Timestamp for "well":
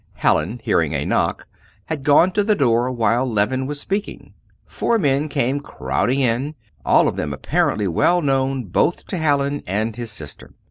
7.87-8.19